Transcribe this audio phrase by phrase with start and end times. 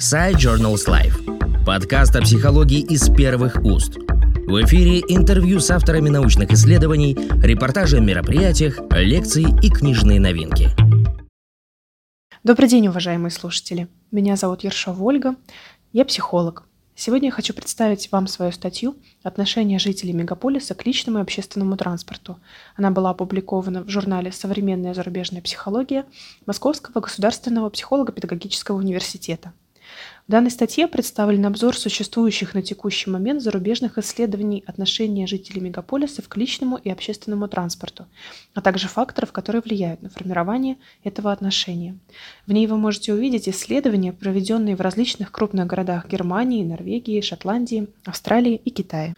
[0.00, 1.64] Side Journals Life.
[1.66, 3.98] Подкаст о психологии из первых уст.
[3.98, 10.70] В эфире интервью с авторами научных исследований, репортажи о мероприятиях, лекции и книжные новинки.
[12.42, 13.88] Добрый день, уважаемые слушатели.
[14.10, 15.36] Меня зовут Ершова Ольга.
[15.92, 16.64] Я психолог.
[16.94, 22.38] Сегодня я хочу представить вам свою статью «Отношение жителей мегаполиса к личному и общественному транспорту».
[22.74, 26.06] Она была опубликована в журнале «Современная зарубежная психология»
[26.46, 29.52] Московского государственного психолого-педагогического университета.
[30.26, 36.36] В данной статье представлен обзор существующих на текущий момент зарубежных исследований отношения жителей мегаполисов к
[36.36, 38.06] личному и общественному транспорту,
[38.54, 41.98] а также факторов, которые влияют на формирование этого отношения.
[42.46, 48.54] В ней вы можете увидеть исследования, проведенные в различных крупных городах Германии, Норвегии, Шотландии, Австралии
[48.54, 49.14] и Китая.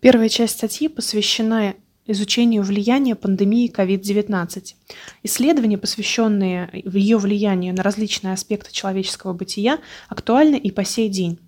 [0.00, 1.74] Первая часть статьи посвящена
[2.06, 4.74] изучению влияния пандемии COVID-19.
[5.22, 11.38] Исследования, посвященные ее влиянию на различные аспекты человеческого бытия, актуальны и по сей день.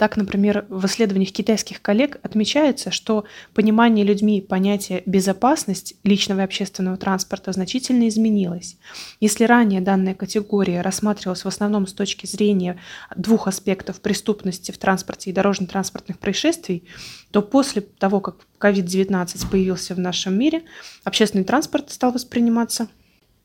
[0.00, 6.96] Так, например, в исследованиях китайских коллег отмечается, что понимание людьми понятия «безопасность» личного и общественного
[6.96, 8.78] транспорта значительно изменилось.
[9.20, 12.80] Если ранее данная категория рассматривалась в основном с точки зрения
[13.14, 16.84] двух аспектов преступности в транспорте и дорожно-транспортных происшествий,
[17.30, 20.62] то после того, как COVID-19 появился в нашем мире,
[21.04, 22.88] общественный транспорт стал восприниматься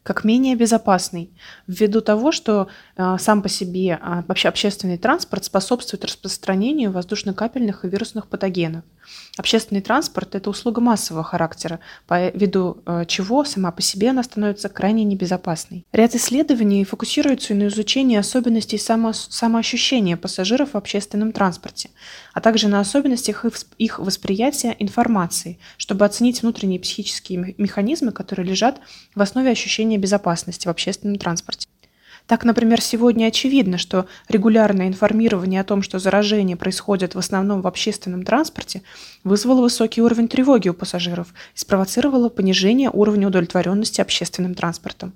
[0.05, 1.31] как менее безопасный,
[1.65, 7.87] ввиду того, что э, сам по себе э, вообще общественный транспорт способствует распространению воздушно-капельных и
[7.87, 8.83] вирусных патогенов.
[9.37, 14.69] Общественный транспорт– это услуга массового характера, по виду э, чего сама по себе она становится
[14.69, 15.85] крайне небезопасной.
[15.91, 21.89] Ряд исследований фокусируется на изучении особенностей само, самоощущения пассажиров в общественном транспорте,
[22.33, 28.79] а также на особенностях их, их восприятия информации, чтобы оценить внутренние психические механизмы, которые лежат
[29.15, 31.67] в основе ощущения безопасности в общественном транспорте.
[32.27, 37.67] Так, например, сегодня очевидно, что регулярное информирование о том, что заражение происходит в основном в
[37.67, 38.81] общественном транспорте,
[39.23, 45.13] вызвало высокий уровень тревоги у пассажиров и спровоцировало понижение уровня удовлетворенности общественным транспортом.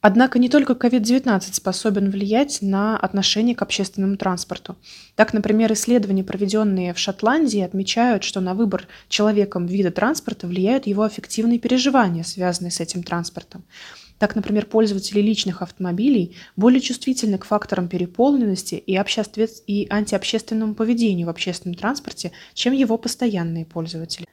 [0.00, 4.76] Однако не только COVID-19 способен влиять на отношение к общественному транспорту.
[5.16, 11.02] Так, например, исследования, проведенные в Шотландии, отмечают, что на выбор человеком вида транспорта влияют его
[11.02, 13.64] аффективные переживания, связанные с этим транспортом.
[14.18, 19.48] Так, например, пользователи личных автомобилей более чувствительны к факторам переполненности и, обществе...
[19.66, 24.26] и антиобщественному поведению в общественном транспорте, чем его постоянные пользователи.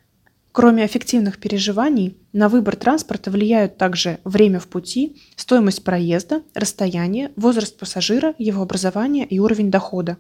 [0.52, 7.78] Кроме аффективных переживаний, на выбор транспорта влияют также время в пути, стоимость проезда, расстояние, возраст
[7.78, 10.18] пассажира, его образование и уровень дохода.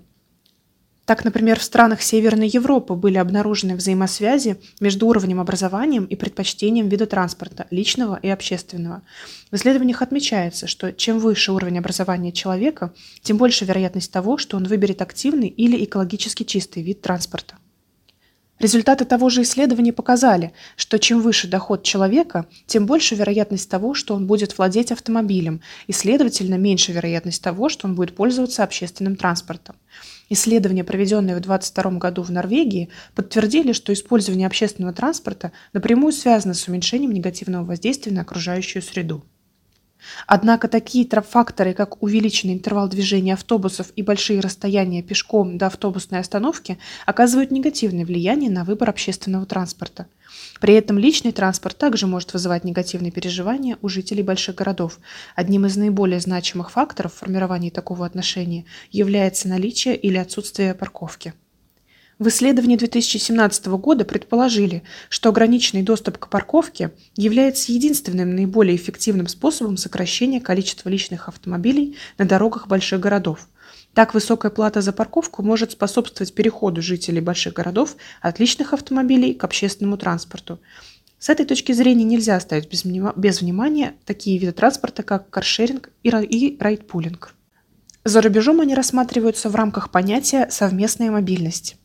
[1.05, 7.05] Так, например, в странах Северной Европы были обнаружены взаимосвязи между уровнем образования и предпочтением вида
[7.05, 9.03] транспорта, личного и общественного.
[9.51, 14.63] В исследованиях отмечается, что чем выше уровень образования человека, тем больше вероятность того, что он
[14.63, 17.55] выберет активный или экологически чистый вид транспорта.
[18.57, 24.15] Результаты того же исследования показали, что чем выше доход человека, тем больше вероятность того, что
[24.15, 29.75] он будет владеть автомобилем, и, следовательно, меньше вероятность того, что он будет пользоваться общественным транспортом.
[30.29, 36.67] Исследования, проведенные в 2022 году в Норвегии, подтвердили, что использование общественного транспорта напрямую связано с
[36.67, 39.23] уменьшением негативного воздействия на окружающую среду.
[40.27, 46.77] Однако такие факторы, как увеличенный интервал движения автобусов и большие расстояния пешком до автобусной остановки,
[47.05, 50.07] оказывают негативное влияние на выбор общественного транспорта.
[50.59, 54.99] При этом личный транспорт также может вызывать негативные переживания у жителей больших городов.
[55.35, 61.33] Одним из наиболее значимых факторов в формировании такого отношения является наличие или отсутствие парковки.
[62.17, 69.75] В исследовании 2017 года предположили, что ограниченный доступ к парковке является единственным наиболее эффективным способом
[69.75, 73.49] сокращения количества личных автомобилей на дорогах больших городов.
[73.93, 79.43] Так высокая плата за парковку может способствовать переходу жителей больших городов от личных автомобилей к
[79.43, 80.59] общественному транспорту.
[81.19, 86.09] С этой точки зрения нельзя оставить без, без внимания такие виды транспорта, как каршеринг и
[86.09, 87.33] райдпулинг.
[88.05, 91.75] За рубежом они рассматриваются в рамках понятия «совместная мобильность».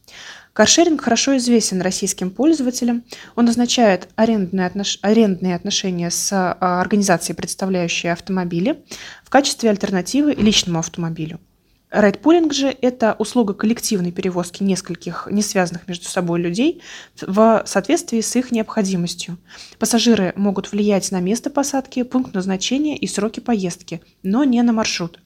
[0.52, 3.04] Каршеринг хорошо известен российским пользователям.
[3.36, 4.98] Он означает арендные, отнош...
[5.02, 8.82] арендные отношения с а, организацией, представляющей автомобили,
[9.24, 11.40] в качестве альтернативы личному автомобилю.
[11.90, 16.82] Райдпулинг же– это услуга коллективной перевозки нескольких не связанных между собой людей
[17.20, 19.38] в соответствии с их необходимостью.
[19.80, 25.18] Пассажиры могут влиять на место посадки, пункт назначения и сроки поездки, но не на маршрут.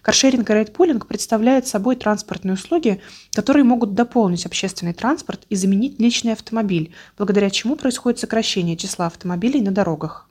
[0.00, 3.00] Каршеринг и райдпулинг представляют собой транспортные услуги,
[3.32, 9.60] которые могут дополнить общественный транспорт и заменить личный автомобиль, благодаря чему происходит сокращение числа автомобилей
[9.60, 10.28] на дорогах.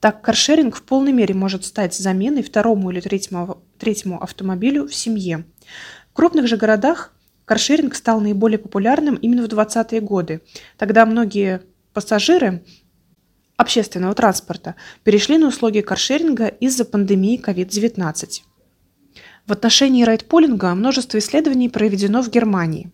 [0.00, 5.44] Так каршеринг в полной мере может стать заменой второму или третьему, третьему автомобилю в семье.
[6.10, 7.12] В крупных же городах
[7.44, 10.42] каршеринг стал наиболее популярным именно в 20-е годы.
[10.76, 11.62] Тогда многие
[11.92, 12.64] пассажиры
[13.56, 18.42] общественного транспорта перешли на услуги каршеринга из-за пандемии COVID-19.
[19.46, 22.90] В отношении райдпулинга множество исследований проведено в Германии.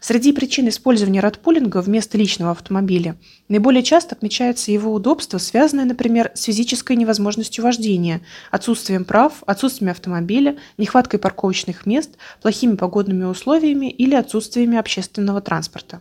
[0.00, 3.16] Среди причин использования райдпулинга вместо личного автомобиля
[3.48, 10.56] наиболее часто отмечается его удобство, связанное, например, с физической невозможностью вождения, отсутствием прав, отсутствием автомобиля,
[10.78, 16.00] нехваткой парковочных мест, плохими погодными условиями или отсутствиями общественного транспорта.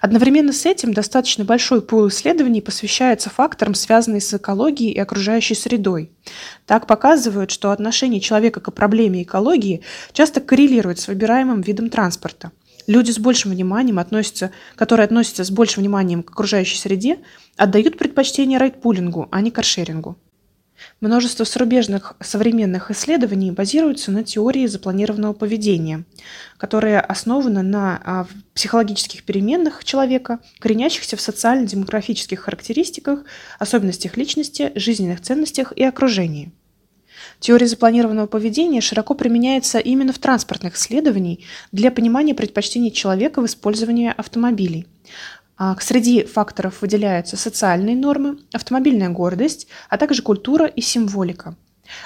[0.00, 6.10] Одновременно с этим достаточно большой пул исследований посвящается факторам, связанным с экологией и окружающей средой.
[6.66, 9.82] Так показывают, что отношение человека к проблеме экологии
[10.12, 12.52] часто коррелирует с выбираемым видом транспорта.
[12.86, 17.18] Люди с большим вниманием относятся, которые относятся с большим вниманием к окружающей среде,
[17.56, 20.18] отдают предпочтение райдпулингу, а не каршерингу.
[21.00, 26.04] Множество зарубежных современных исследований базируются на теории запланированного поведения,
[26.56, 33.24] которая основана на а, психологических переменных человека, коренящихся в социально-демографических характеристиках,
[33.58, 36.52] особенностях личности, жизненных ценностях и окружении.
[37.40, 41.40] Теория запланированного поведения широко применяется именно в транспортных исследованиях
[41.72, 44.86] для понимания предпочтений человека в использовании автомобилей.
[45.56, 51.56] А, среди факторов выделяются социальные нормы, автомобильная гордость, а также культура и символика.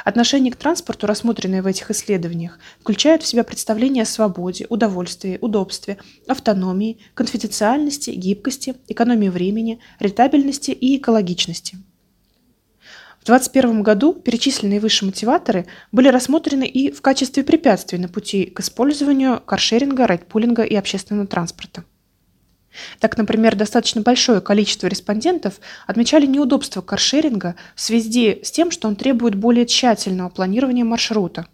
[0.04, 5.98] Отношение к транспорту, рассмотренное в этих исследованиях, включает в себя представление о свободе, удовольствии, удобстве,
[6.26, 11.78] автономии, конфиденциальности, гибкости, экономии времени, рентабельности и экологичности.
[13.20, 18.60] В 2021 году перечисленные выше мотиваторы были рассмотрены и в качестве препятствий на пути к
[18.60, 21.84] использованию каршеринга, райдпулинга и общественного транспорта.
[23.00, 28.96] Так, например, достаточно большое количество респондентов отмечали неудобство каршеринга в связи с тем, что он
[28.96, 31.46] требует более тщательного планирования маршрута.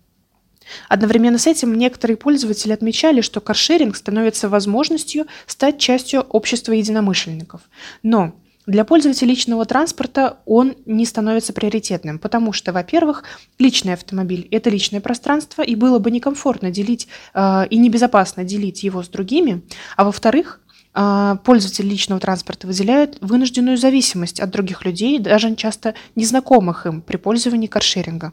[0.88, 7.62] Одновременно с этим некоторые пользователи отмечали, что каршеринг становится возможностью стать частью общества единомышленников.
[8.02, 8.34] Но
[8.66, 13.24] для пользователей личного транспорта он не становится приоритетным, потому что, во-первых,
[13.58, 19.02] личный автомобиль– это личное пространство, и было бы некомфортно делить э, и небезопасно делить его
[19.02, 19.62] с другими,
[19.96, 20.60] а во-вторых,
[20.94, 27.66] пользователи личного транспорта выделяют вынужденную зависимость от других людей, даже часто незнакомых им при пользовании
[27.66, 28.32] каршеринга.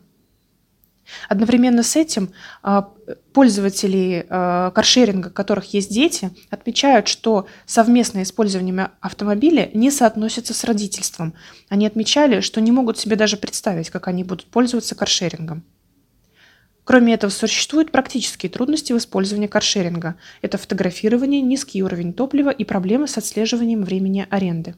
[1.29, 2.31] Одновременно с этим
[2.63, 2.89] а,
[3.33, 10.63] пользователи а, каршеринга, у которых есть дети, отмечают, что совместное использование автомобиля не соотносится с
[10.63, 11.33] родительством.
[11.69, 15.63] Они отмечали, что не могут себе даже представить, как они будут пользоваться каршерингом.
[16.83, 20.15] Кроме этого, существуют практические трудности в использовании каршеринга.
[20.41, 24.75] Это фотографирование, низкий уровень топлива и проблемы с отслеживанием времени аренды.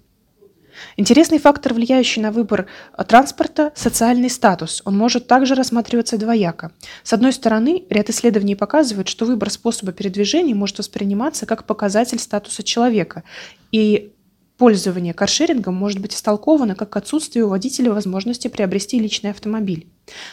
[0.98, 2.66] Интересный фактор, влияющий на выбор
[3.08, 4.82] транспорта– социальный статус.
[4.86, 6.72] Он может также рассматриваться двояко.
[7.04, 12.64] С одной стороны, ряд исследований показывает, что выбор способа передвижения может восприниматься как показатель статуса
[12.64, 13.24] человека,
[13.72, 14.14] и
[14.58, 19.88] Пользование каршерингом может быть истолковано как отсутствие у водителя возможности приобрести личный автомобиль.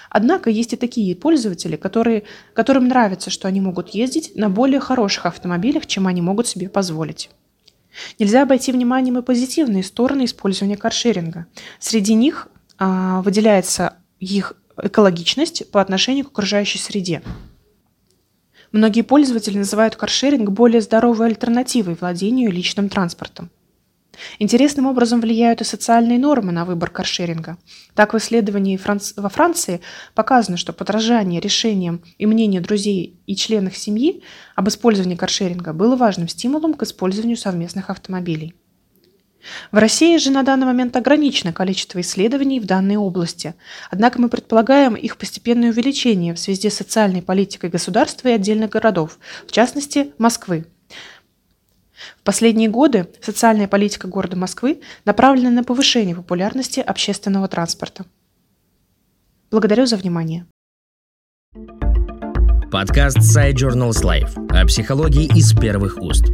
[0.08, 2.24] Однако есть и такие пользователи, которые,
[2.54, 7.30] которым нравится, что они могут ездить на более хороших автомобилях, чем они могут себе позволить.
[8.18, 11.46] Нельзя обойти вниманием и позитивные стороны использования каршеринга.
[11.78, 17.22] Среди них а, выделяется их экологичность по отношению к окружающей среде.
[18.72, 23.50] Многие пользователи называют каршеринг более здоровой альтернативой владению личным транспортом.
[24.38, 27.58] Интересным образом влияют и социальные нормы на выбор каршеринга.
[27.94, 28.78] Так, в исследовании
[29.16, 29.80] во Франции
[30.14, 34.22] показано, что подражание решениям и мнению друзей и членов семьи
[34.56, 38.54] об использовании каршеринга было важным стимулом к использованию совместных автомобилей.
[39.72, 43.54] В России же на данный момент ограничено количество исследований в данной области,
[43.90, 49.18] однако мы предполагаем их постепенное увеличение в связи с социальной политикой государства и отдельных городов,
[49.46, 50.66] в частности Москвы.
[52.18, 58.04] В последние годы социальная политика города Москвы направлена на повышение популярности общественного транспорта.
[59.50, 60.46] Благодарю за внимание.
[62.70, 66.26] Подкаст Side Journals Life о психологии из первых уст.